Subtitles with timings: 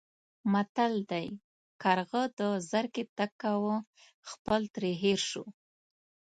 [0.51, 1.27] متل دی:
[1.83, 3.75] کارغه د زرکې تګ کاوه
[4.29, 5.45] خپل ترې هېر شو.